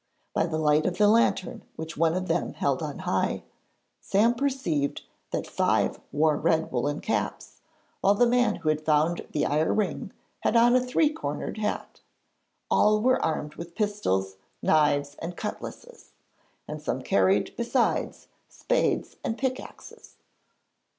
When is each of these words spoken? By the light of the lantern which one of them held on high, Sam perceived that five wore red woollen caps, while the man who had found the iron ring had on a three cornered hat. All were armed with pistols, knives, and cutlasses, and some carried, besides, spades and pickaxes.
By 0.33 0.47
the 0.47 0.57
light 0.57 0.87
of 0.87 0.97
the 0.97 1.07
lantern 1.07 1.63
which 1.75 1.95
one 1.95 2.15
of 2.15 2.27
them 2.27 2.53
held 2.53 2.81
on 2.81 2.97
high, 3.05 3.43
Sam 3.99 4.33
perceived 4.33 5.03
that 5.29 5.45
five 5.45 5.99
wore 6.11 6.37
red 6.37 6.71
woollen 6.71 7.01
caps, 7.01 7.59
while 7.99 8.15
the 8.15 8.25
man 8.25 8.55
who 8.55 8.69
had 8.69 8.83
found 8.83 9.27
the 9.29 9.45
iron 9.45 9.75
ring 9.75 10.11
had 10.39 10.55
on 10.55 10.75
a 10.75 10.83
three 10.83 11.09
cornered 11.11 11.59
hat. 11.59 12.01
All 12.71 12.99
were 12.99 13.23
armed 13.23 13.53
with 13.57 13.75
pistols, 13.75 14.37
knives, 14.63 15.13
and 15.19 15.37
cutlasses, 15.37 16.13
and 16.67 16.81
some 16.81 17.03
carried, 17.03 17.55
besides, 17.55 18.27
spades 18.49 19.17
and 19.23 19.37
pickaxes. 19.37 20.15